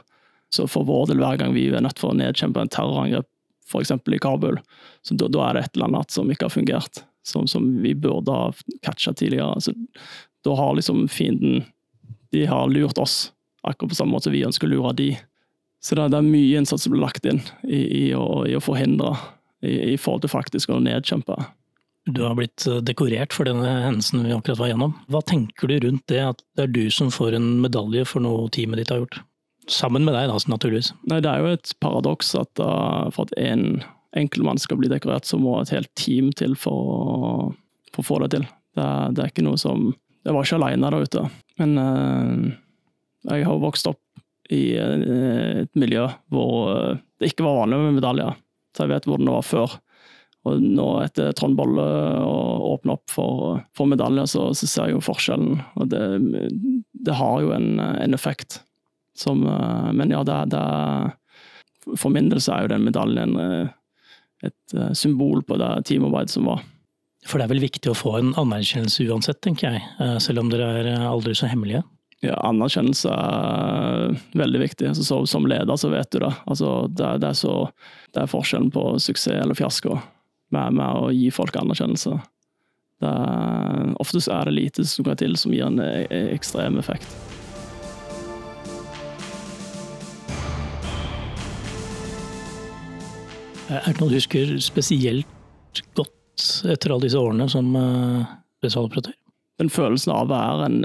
[0.53, 3.27] Så for vår del, hver gang vi er nødt for å nedkjempe en terrorangrep,
[3.69, 3.91] f.eks.
[3.93, 4.57] i Kabul,
[5.05, 8.33] så da, er det et eller annet som ikke har fungert som, som vi burde
[8.33, 8.49] ha
[8.85, 9.53] catcha tidligere.
[9.55, 9.73] Altså,
[10.45, 11.65] da har liksom fienden
[12.31, 13.31] De har lurt oss,
[13.63, 15.07] akkurat på samme måte som vi ønsker å lure de.
[15.81, 18.61] Så det, det er mye innsats som blir lagt inn i, i, å, i å,
[18.61, 19.15] forhindre,
[19.65, 21.37] i, i, forhold til faktisk å nedkjempe.
[22.09, 24.93] Du har blitt eh, dekorert for denne hendelsen vi akkurat var gjennom.
[25.11, 28.49] Hva tenker du rundt det, at det er du som får en medalje for noe
[28.53, 29.21] teamet ditt har gjort?
[29.69, 30.93] Sammen med deg, da, naturligvis.
[31.09, 33.81] Nei, Det er jo et paradoks at uh, for at en
[34.17, 37.33] enkeltmann skal bli dekorert, så må et helt team til for å,
[37.93, 38.47] for å få det til.
[38.77, 39.89] Det, det, er ikke noe som
[40.25, 41.25] Jeg var ikke alene der ute,
[41.61, 42.49] men uh,
[43.29, 44.01] jeg har vokst opp
[44.53, 48.35] i uh, et miljø hvor uh, det ikke var vanlig med medaljer.
[48.75, 49.77] Så jeg vet hvordan det var før.
[50.47, 51.85] Og nå etter Trond Bolle
[52.23, 55.57] åpne opp for, for medaljer, så, så, ser jeg jo forskjellen.
[55.81, 56.03] Og det,
[56.95, 58.61] det har jo en, en effekt
[59.19, 63.33] som Men ja, det, det For min del så er jo den medaljen
[64.45, 66.63] et uh, symbol på det teamarbeidet som var.
[67.27, 69.85] For det er vel viktig å få en anerkjennelse uansett, tenker jeg.
[69.99, 71.83] Uh, selv om dere er eh, aldri så hemmelige.
[72.23, 74.89] Ja, anerkjennelse er veldig viktig.
[74.91, 76.33] Altså, så, som leder så vet du det.
[76.51, 77.55] Altså, det, det, er så,
[78.11, 79.95] det, er forskjellen på suksess eller fiasko
[80.55, 82.17] med, med å gi folk anerkjennelse.
[82.99, 83.15] Det
[84.03, 87.28] oftest er det lite som skal til som gir en ekstrem effekt.
[93.69, 98.25] Er det noe du husker spesielt godt etter alle disse årene som uh,
[98.57, 99.13] spesialoperatør?
[99.59, 100.77] Den følelsen av å være en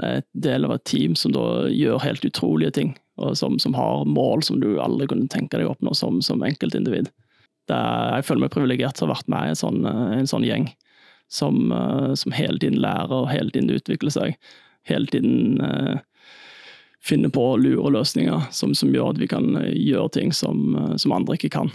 [0.43, 4.43] del av et team som da gjør helt utrolige ting, og som, som har mål
[4.43, 7.07] som du aldri kunne tenke deg å oppnå som, som enkeltindivid.
[7.71, 10.29] Er, jeg føler meg privilegert til å ha vært med i en sånn, eh, en
[10.29, 10.67] sånn gjeng
[11.31, 11.71] som,
[12.19, 14.35] som, hele tiden lærer og hele tiden utvikler seg.
[14.85, 16.03] Hele tiden eh,
[17.01, 21.39] finner på lure løsninger som, som, gjør at vi kan gjøre ting som, som andre
[21.39, 21.71] ikke kan.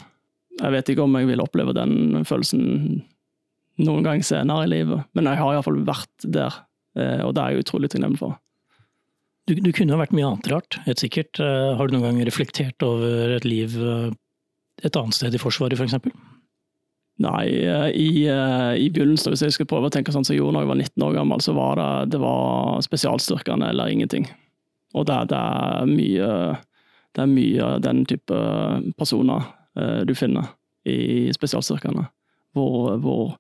[0.61, 3.03] Jeg vet ikke om jeg vil oppleve den følelsen
[3.81, 6.57] noen gang senere i livet, men jeg har iallfall vært der,
[6.99, 8.37] eh, og det er jeg utrolig takknemlig for.
[9.49, 11.41] Du, du kunne vært mye annet rart, helt sikkert.
[11.43, 14.11] Eh, har du noen gang reflektert over et liv eh,
[14.85, 15.97] et annet sted i Forsvaret, f.eks.?
[15.97, 16.29] For
[17.21, 17.51] Nei,
[18.01, 20.71] i, i, begynnelsen, hvis jeg skal prøve å tenke sånn som jeg gjorde da jeg
[20.71, 24.25] var 19 år gammel, så var det, det var spesialstyrkene eller ingenting.
[24.97, 26.31] Og det, det, er mye
[27.13, 28.39] det er mye den type
[28.97, 29.45] personer
[29.77, 30.49] du finner
[30.89, 32.07] i spesialstyrkene.
[32.57, 33.37] Hvor, hvor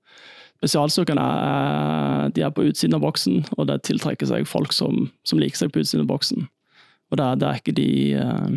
[0.60, 5.40] spesialstyrkene er, de er på utsiden av boksen, og det tiltrekker seg folk som, som
[5.40, 6.46] liker seg på utsiden av boksen.
[7.10, 7.90] Og det, det, er ikke de
[8.20, 8.50] eh,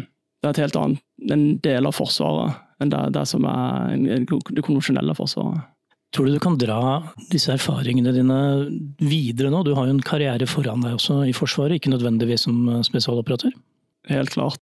[0.43, 4.65] Det er et helt annet en del av Forsvaret enn det, det som er det
[4.65, 5.69] konvensjonelle Forsvaret.
[6.13, 6.99] Tror du du kan dra
[7.31, 8.39] disse erfaringene dine
[9.01, 9.63] videre nå?
[9.65, 13.55] Du har jo en karriere foran deg også i Forsvaret, ikke nødvendigvis som spesialoperatør?
[14.11, 14.61] Helt klart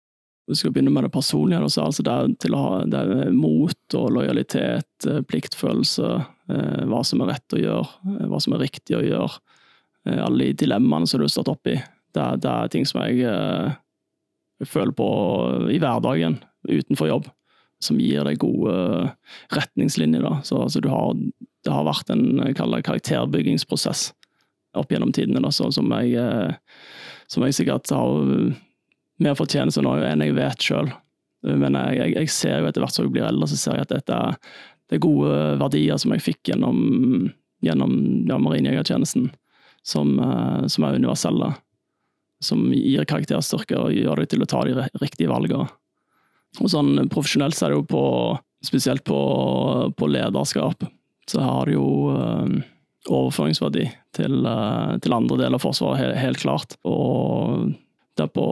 [0.46, 3.96] vi skal begynne med det personlige, altså det er til å ha det er mot
[3.98, 6.10] og lojalitet, eh, pliktfølelse,
[6.54, 9.40] eh, hva som er rett å gjøre, eh, hva som er riktig å gjøre.
[10.06, 11.72] Alle de dilemmaene som du har stått oppi.
[12.14, 13.26] Det, er, det er ting som jeg,
[14.62, 15.06] føler på
[15.74, 17.26] i hverdagen utenfor jobb,
[17.82, 19.10] som gir deg gode
[19.50, 20.22] retningslinjer.
[20.22, 20.38] Da.
[20.46, 21.18] Så altså, har,
[21.66, 24.12] det har vært en karakterbyggingsprosess
[24.78, 26.54] opp gjennom tidene da, som, jeg,
[27.26, 28.54] som jeg sikkert har
[29.22, 30.90] mer fortjeneste nå enn jeg vet sjøl.
[31.46, 33.94] Men jeg, jeg, ser jo etter hvert som jeg blir eldre, så ser jeg at
[33.94, 34.22] dette
[34.86, 36.76] det er gode verdier som jeg fikk gjennom,
[37.64, 37.94] gjennom
[38.28, 39.32] ja, marinejegertjenesten,
[39.82, 41.50] som, eh, som, er universelle.
[42.44, 45.66] Som gir karakterstyrke og gjør deg til å ta de riktige valgene.
[46.62, 48.04] Og sånn profesjonelt så er det jo på
[48.64, 50.84] Spesielt på, på lederskap,
[51.28, 52.54] så har det jo øh,
[53.04, 53.84] overføringsverdi
[54.16, 56.76] til, øh, til, andre deler av Forsvaret, helt, helt klart.
[56.88, 57.68] Og
[58.16, 58.46] det er på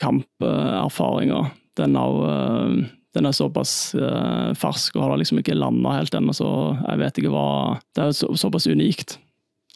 [0.00, 1.50] kamperfaringa.
[1.76, 6.50] Den, uh, den, er såpass uh, fersk og har liksom ikke landa helt ennå, så
[6.76, 7.48] jeg vet ikke hva
[7.94, 9.18] Det er så, såpass unikt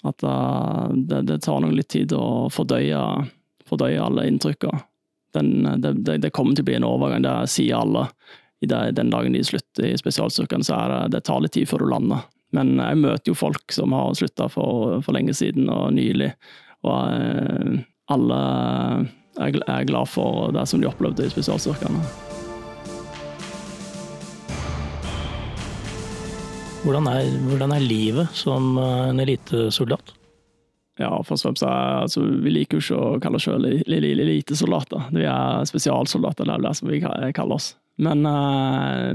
[0.05, 3.01] at uh, det, det, tar nok litt tid å fordøye,
[3.69, 4.83] fordøye alle inntrykkene.
[5.35, 5.43] Det,
[5.83, 8.05] det, det, kommer til å bli en overgang, det sier alle.
[8.63, 11.83] I den dagen de slutter i spesialstyrkene, så er det, det tar litt tid før
[11.83, 12.23] du lander.
[12.55, 16.31] Men jeg møter jo folk som har slutta for, for, lenge siden og nylig,
[16.87, 17.83] og
[18.15, 18.39] alle
[19.35, 22.03] jeg er glad for det som de opplevde i spesialstyrkene.
[26.85, 30.13] Hvordan er, hvordan er livet som eh, en elitesoldat?
[31.01, 35.09] Ja, først og fremst altså, Vi liker jo ikke å kalle oss selv elitesoldater.
[35.17, 37.73] Vi er spesialsoldater, det er det som vi kaller oss.
[38.05, 39.11] Men uh,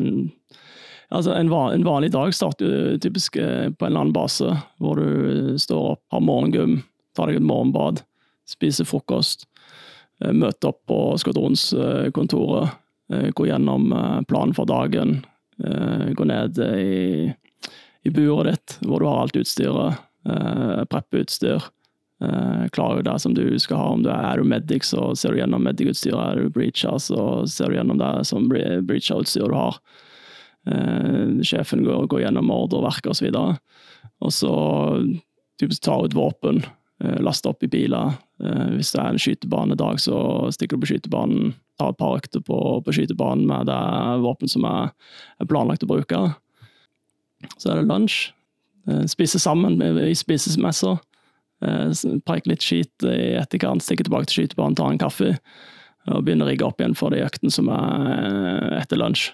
[1.14, 4.50] altså, en, en, vanlig dag starter jo typisk eh, på en eller annen base,
[4.82, 6.82] hvor du står opp, har morgengym,
[7.16, 8.02] tar deg et morgenbad,
[8.50, 12.76] spiser frokost, Eh, møte opp på skvadronskontoret,
[13.14, 15.22] eh, gå gjennom eh, planen for dagen,
[15.60, 17.34] gå ned i,
[18.08, 19.98] i buret ditt, hvor du har alt utstyret,
[20.88, 21.66] preppeutstyr.
[22.72, 23.90] Klarer det som du skal ha.
[23.92, 26.22] Om du er, er du medic, så ser du gjennom medic-utstyret.
[26.22, 29.82] Er du breacher, så ser du gjennom det som breacher-utstyret du har.
[31.44, 33.36] Sjefen går, går gjennom ordreverket osv.
[34.24, 34.56] Og så
[35.60, 36.64] typisk tar ut våpen,
[37.20, 40.18] laster opp i biler, Eh, hvis det er en skytebanedag, så
[40.56, 43.80] stikker du på skytebanen, tar et par økter på, på skytebanen med det
[44.24, 44.94] våpen som er,
[45.50, 46.22] planlagt å bruke.
[47.58, 48.30] Så er det lunsj.
[48.90, 51.00] Eh, spise sammen i spisesmesser.
[51.66, 51.92] Eh,
[52.28, 55.36] preike litt skit i etterkant, stikke tilbake til skytebanen, ta en kaffe.
[56.10, 59.34] Og begynne å rigge opp igjen for de øktene som er etter lunsj.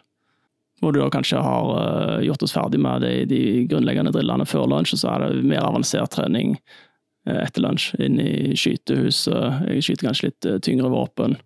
[0.81, 4.97] Hvor du da kanskje har gjort oss ferdig med de, de grunnleggende drillene før lunsj,
[4.97, 6.94] og så er det mer avansert trening Eh,
[7.25, 9.65] etter lunsj inn i skytehuset.
[9.71, 11.37] Jeg skyter kanskje litt eh, tyngre våpen.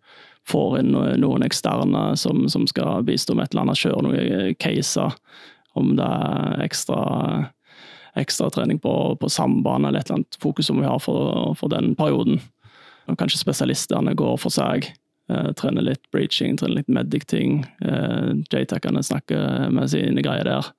[0.49, 5.15] Får inn noen eksterne som, som skal bistå med et eller annet, kjøre noen caser.
[5.77, 7.01] Om det er ekstra,
[8.17, 11.71] ekstra trening på, på samband eller et eller annet fokus som vi har for, for
[11.71, 12.41] den perioden.
[13.09, 14.89] Og kanskje spesialistene går for seg.
[15.29, 17.61] Eh, trener litt breaching, trener litt medic-ting.
[17.85, 20.73] Eh, JTAC-ene snakker med sine greier der.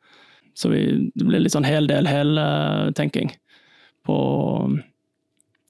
[0.58, 0.82] Så vi,
[1.14, 3.30] det blir litt sånn hel del hel-tenking
[4.06, 4.16] på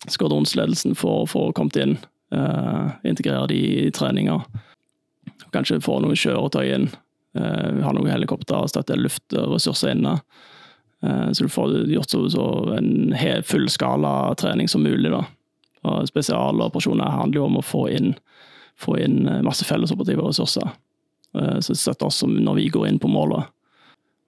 [0.08, 1.98] skvadronsledelsen å kommet inn.
[2.34, 4.44] Uh, integrere de i treninger.
[5.50, 6.88] Kanskje få noen kjøretøy inn.
[7.36, 10.18] Uh, har noen helikopterstøtte luftressurser inne.
[11.04, 12.46] Uh, så du får gjort så, så
[12.78, 15.12] en fullskala trening som mulig.
[15.12, 15.24] da.
[15.90, 18.14] Og spesialoperasjoner handler jo om å få inn,
[18.80, 20.76] få inn masse fellesoperative ressurser.
[21.32, 23.46] Så det støtter oss når vi går inn på målet.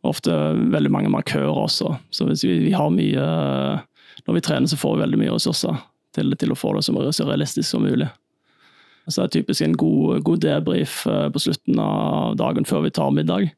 [0.06, 3.24] Ofte veldig mange markører også, så hvis vi, vi har mye
[4.26, 5.80] når vi trener, så får vi veldig mye ressurser
[6.16, 8.08] til, til å få det som er så realistisk som mulig.
[9.06, 12.92] Så det er typisk en god, god debrief eh, på slutten av dagen før vi
[12.94, 13.48] tar middag.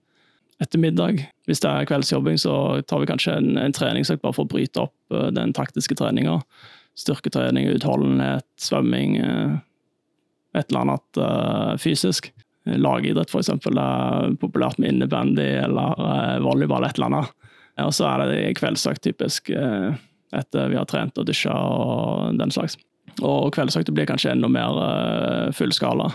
[0.63, 2.55] Etter middag, hvis det er kveldsjobbing, så
[2.89, 6.41] tar vi kanskje en, en treningsøkt bare for å bryte opp eh, den taktiske treninga.
[6.95, 9.55] styrketrening, utholdenhet, svømming, eh,
[10.55, 12.29] et eller annet fysisk.
[12.65, 17.33] Lagidrett, eksempel, er populært med innebandy eller volleyball, et eller annet.
[17.83, 19.51] Og så er det kveldsøkt, typisk,
[20.41, 22.79] etter vi har trent og dusja og den slags.
[23.23, 26.09] Og kveldsøkta blir kanskje enda mer fullskala,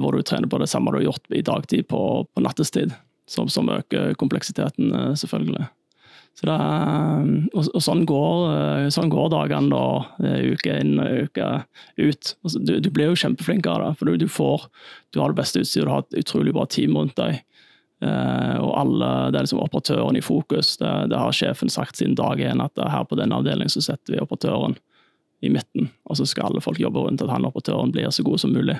[0.00, 2.00] hvor du trener på det samme du har gjort i dagtid på,
[2.32, 2.94] på nattestid,
[3.28, 5.68] som, som øker kompleksiteten, selvfølgelig.
[6.38, 6.56] Så det,
[7.50, 9.86] og, og sånn, går, eh, sånn, går, dagene da,
[10.22, 11.48] eh, uke inn og uke
[11.98, 12.30] ut.
[12.46, 14.68] Altså, du, du, blir jo kjempeflink av det, for du, du, får,
[15.10, 17.40] du har det beste utstyret, du har et utrolig bra team rundt deg.
[18.02, 20.76] Eh, og alle, Det er liksom operatøren i fokus.
[20.76, 24.14] Det, det har sjefen sagt siden dag én, at her på denne avdelingen så setter
[24.14, 24.78] vi operatøren
[25.40, 28.40] i midten, og så skal alle folk jobbe rundt at han operatøren blir så god
[28.42, 28.78] som mulig.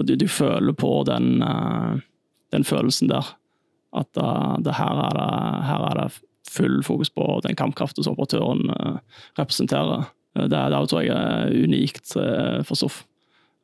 [0.00, 2.02] Og du, du føler på den, eh,
[2.52, 3.34] den, følelsen der.
[3.92, 5.32] At uh, det her er det,
[5.68, 8.98] her er det full fokus på den kampkraften som operatøren eh,
[9.38, 10.06] representerer.
[10.36, 13.02] Eh, det, det tror jeg er unikt eh, for SOF.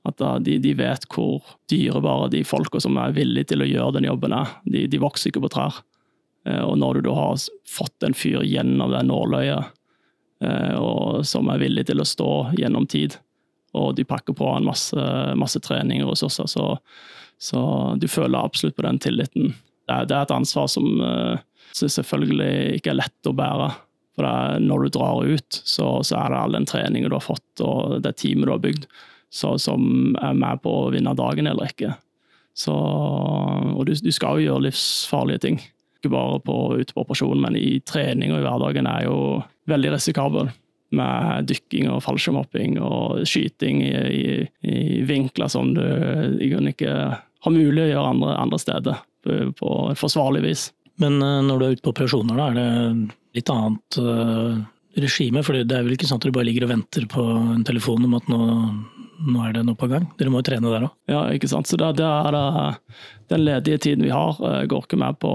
[0.09, 4.09] At de, de, vet hvor dyrebare de folka som er villige til å gjøre den
[4.09, 4.55] jobben er.
[4.65, 5.83] De, de vokser ikke på trær.
[6.49, 9.75] Og når du da har fått en fyr gjennom det nåløyet,
[10.79, 13.19] og som er villig til å stå gjennom tid,
[13.77, 16.71] og de pakker på en masse, masse trening og ressurser, så,
[17.37, 17.61] så,
[18.01, 19.53] du føler absolutt på den tilliten.
[19.85, 20.89] Det er, det er et ansvar som
[21.79, 23.69] som selvfølgelig ikke er lett å bære.
[24.19, 27.63] For når du drar ut, så, så, er det all den treningen du har fått
[27.63, 28.89] og det teamet du har bygd,
[29.31, 31.95] så, som er med på å vinne dagen eller ikke.
[32.59, 35.61] Så, og du, du, skal jo gjøre livsfarlige ting.
[35.99, 39.19] Ikke bare på, ute på operasjon, men i trening og i hverdagen er jo
[39.71, 40.51] veldig risikabel.
[40.99, 45.85] Med dykking og fallskjermhopping og skyting i, i, i, vinkler som du
[46.49, 50.65] ikke har mulig å gjøre andre, andre steder på, på forsvarlig vis.
[51.03, 54.01] Men eh, når du er ute på operasjoner, da er det litt annet
[54.97, 55.43] uh, regime?
[55.47, 58.07] For det er vel ikke sånn at du bare ligger og venter på en telefon
[58.09, 58.41] om at nå,
[59.29, 60.07] nå er det noe på gang?
[60.19, 60.95] Dere må jo trene der òg?
[61.11, 61.71] Ja, ikke sant.
[61.71, 62.77] Så det, det er det,
[63.35, 65.35] den ledige tiden vi har, uh, går ikke med på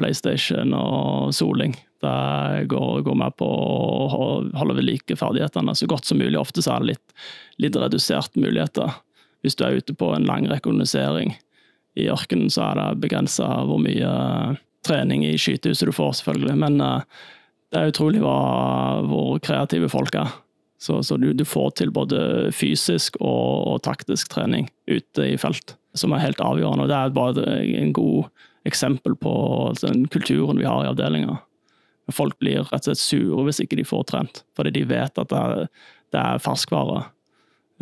[0.00, 1.76] PlayStation og soling.
[2.00, 4.26] Det går, går med på å
[4.56, 6.38] holde ved like ferdighetene så godt som mulig.
[6.40, 7.14] Ofte så er det litt,
[7.60, 8.94] litt redusert muligheter.
[9.44, 11.34] Hvis du er ute på en lang rekognosering
[12.00, 14.08] i ørkenen, så er det begrensa hvor mye
[14.86, 16.56] trening i skytehuset du får, selvfølgelig.
[16.62, 16.80] Men
[17.70, 18.36] det er utrolig hva,
[19.06, 20.32] hvor kreative folk er.
[20.80, 25.74] Så, så du, du, får til både fysisk og, og, taktisk trening ute i felt,
[25.92, 26.86] som er helt avgjørende.
[26.86, 27.44] og Det er bare
[27.82, 28.30] en god
[28.68, 29.34] eksempel på
[29.82, 31.36] den kulturen vi har i avdelinga.
[32.10, 35.30] Folk blir rett og slett sure hvis ikke de får trent, fordi de vet at
[35.30, 35.68] det er,
[36.16, 37.04] det er ferskvare.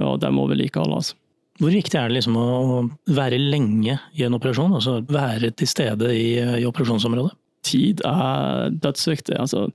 [0.04, 1.14] Og det må vedlikeholdes.
[1.58, 2.82] Hvor viktig er det liksom å
[3.14, 7.32] være lenge i en operasjon, altså være til stede i, i operasjonsområdet?
[7.68, 9.36] Tid er dødsviktig.
[9.38, 9.68] altså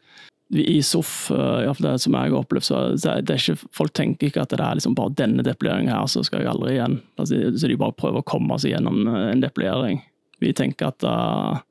[0.53, 4.29] i SOF, eh, iallfall det som jeg har opplevd, så det er ikke, folk tenker
[4.29, 6.99] ikke at det er liksom bare denne depileringen her, så skal jeg aldri igjen.
[7.17, 10.03] Altså, så de bare prøver å komme seg gjennom eh, en depilering.
[10.43, 11.61] Vi tenker at uh,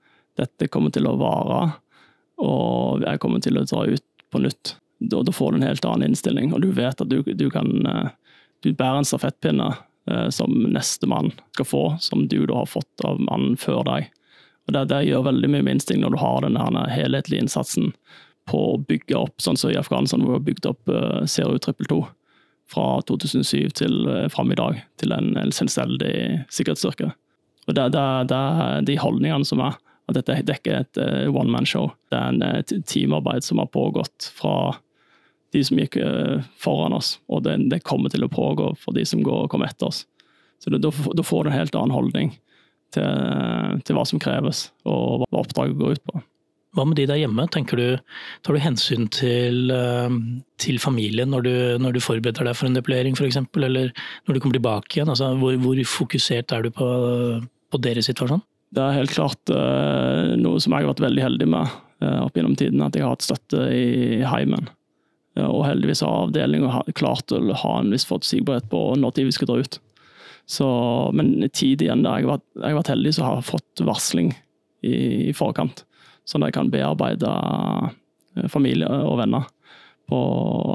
[0.41, 1.75] dette kommer til å vare,
[2.41, 4.77] og jeg kommer til å ta ut på nytt.
[5.13, 7.69] Da, da får du en helt annen innstilling, og du vet at du, du kan
[8.65, 13.21] du bærer en stafettpinne uh, som nestemann skal få, som du da har fått av
[13.21, 14.09] mannen før deg.
[14.69, 17.93] Og det, det gjør veldig mye med instinkt når du har denne helhetlige innsatsen
[18.51, 21.59] på å bygge opp, sånn som i Afghanistan, hvor vi har bygd opp uh, CRU
[21.63, 22.01] 222
[22.73, 26.15] fra 2007 til uh, fram i dag, til en, en selvstendig
[26.51, 27.13] sikkerhetsstyrke.
[27.69, 28.43] Og det, det, det
[28.91, 29.79] de holdningene som er.
[30.11, 31.93] At dette, det er ikke et uh, one man show.
[32.11, 34.75] Det er en, et teamarbeid som har pågått fra
[35.55, 39.23] de som gikk uh, foran oss, og det, kommer til å pågå for de som
[39.23, 40.07] går, kommer etter oss.
[40.63, 42.35] Så Da får du en helt annen holdning
[42.95, 46.23] til, til, hva som kreves, og hva oppdraget går ut på.
[46.73, 47.45] Hva med de der hjemme?
[47.53, 47.89] Tenker du,
[48.45, 50.15] Tar du hensyn til, eh,
[50.63, 53.93] til familien når du, når du, forbereder deg for en deployering f.eks., eller
[54.25, 55.13] når du kommer tilbake igjen?
[55.13, 56.89] Altså, hvor, hvor, fokusert er du på,
[57.45, 58.41] på deres situasjon?
[58.73, 62.39] Det er helt klart uh, noe som jeg har vært veldig heldig med uh, opp
[62.39, 64.71] gjennom tiden, at jeg har hatt støtte i heimen.
[65.43, 69.49] Og heldigvis har avdelinga klart å ha en viss forutsigbarhet på når de vi skal
[69.49, 69.79] dra ut.
[70.47, 70.67] Så,
[71.15, 74.33] men tid igjen da Jeg har, vært, heldig som har fått varsling
[74.83, 74.95] i,
[75.31, 75.85] i forkant.
[76.29, 79.47] Sånn at jeg kan bearbeide eh, familie og venner
[80.11, 80.21] på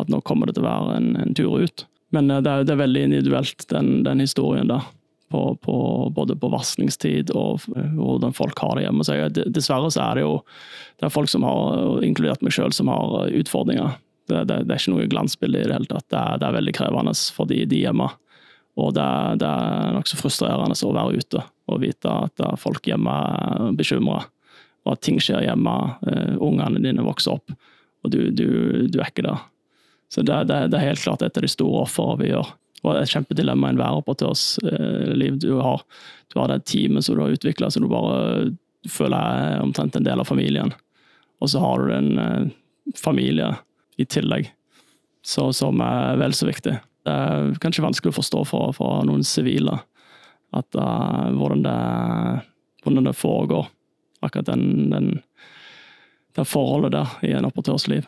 [0.01, 1.85] at nå kommer det til å være en, en tur ut.
[2.15, 4.93] Men eh, det er, det er, veldig individuelt, den, den historien der.
[5.27, 5.73] På, på,
[6.15, 9.03] både på varslingstid og eh, hvordan folk har det hjemme.
[9.03, 10.37] Så jeg, dessverre så er det jo
[11.01, 13.97] det er folk som har, inkludert meg sjøl, som har utfordringer
[14.27, 16.07] det, det, det, er ikke noe glansbilde i det hele tatt.
[16.11, 18.07] Det er, det er veldig krevende for de, de hjemme.
[18.77, 19.07] Og det,
[19.41, 24.21] det er nokså frustrerende å være ute og vite at folk hjemme er bekymra,
[24.85, 25.73] og at ting skjer hjemme.
[26.05, 27.51] Uh, ungene dine vokser opp,
[28.05, 28.47] og du, du,
[28.87, 29.41] du er ikke der.
[30.13, 32.53] Så det, det, det, er helt klart et av de store ofrene vi gjør.
[32.83, 35.39] Og det er et kjempedilemma enhver operatørs eh, liv.
[35.41, 35.83] Du har,
[36.31, 38.51] du har det teamet som du har utvikla, så du bare
[38.87, 40.71] føler er omtrent en del av familien.
[41.41, 42.53] Og så har du en eh,
[42.95, 43.51] familie
[43.99, 44.51] i tillegg,
[45.25, 46.77] så, som er vel så viktig.
[47.07, 49.79] Det er kanskje vanskelig å forstå for, for noen sivile
[50.55, 51.77] at, uh, hvordan, det,
[52.83, 53.71] hvordan, det, foregår,
[54.25, 55.09] akkurat den, den,
[56.37, 58.07] det forholdet der i en operatørs liv.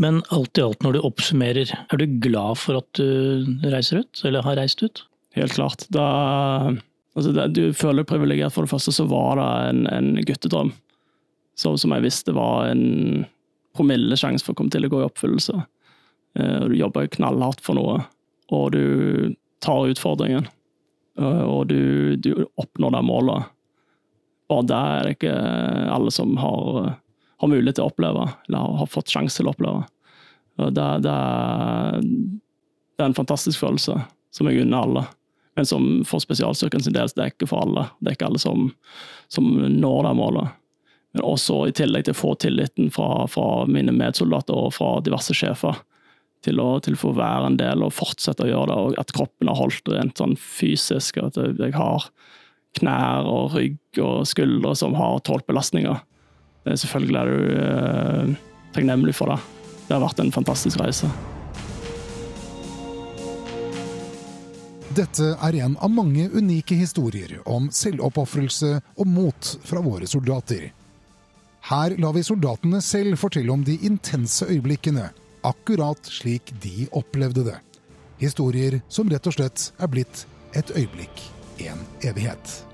[0.00, 4.24] Men alt i alt, når du oppsummerer, er du glad for at du reiser ut,
[4.26, 5.04] eller har reist ut?
[5.38, 5.86] Helt klart.
[5.94, 6.06] Da,
[7.14, 8.54] altså det, du føler deg privilegert.
[8.54, 10.74] For det første så var det en, en guttedrøm
[11.54, 13.24] så, som jeg visste var en
[13.78, 15.54] promillesjanse for å komme til å gå i oppfyllelse.
[16.38, 18.00] Eh, og du jobber knallhardt for noe,
[18.52, 19.34] og du
[19.64, 20.46] tar utfordringen.
[21.18, 23.50] Eh, og du, du oppnår det målet.
[24.48, 25.34] Bare det er det ikke
[25.94, 26.94] alle som har,
[27.40, 29.84] har mulighet til å oppleve, eller har fått sjanse til å oppleve.
[30.60, 33.96] Det, det, det, er en fantastisk følelse,
[34.34, 35.06] som jeg unner alle.
[35.54, 37.88] Men som for spesialstyrken sin del, det er ikke for alle.
[38.00, 38.68] Det er ikke alle som,
[39.32, 40.60] som når det målet.
[41.14, 45.34] Men også i tillegg til å få tilliten fra, fra mine medsoldater og fra diverse
[45.38, 45.78] sjefer
[46.44, 49.12] til å, til å, få være en del og fortsette å gjøre det, og at
[49.16, 51.20] kroppen har holdt rent sånn fysisk.
[51.22, 52.08] At jeg har
[52.78, 56.00] knær og rygg og skuldre som har tålt belastninger.
[56.64, 58.34] Selvfølgelig er du eh,
[58.74, 59.38] takknemlig for det.
[59.84, 61.10] Det har vært en fantastisk reise.
[64.94, 70.68] Dette er en av mange unike historier om selvoppofrelse og mot fra våre soldater.
[71.64, 75.08] Her lar vi soldatene selv fortelle om de intense øyeblikkene,
[75.44, 77.58] akkurat slik de opplevde det.
[78.22, 81.24] Historier som rett og slett er blitt et øyeblikk,
[81.66, 82.73] en evighet.